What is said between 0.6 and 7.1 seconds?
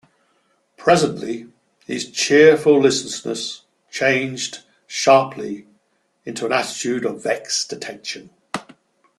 Presently his cheerful listlessness changed sharply to an attitude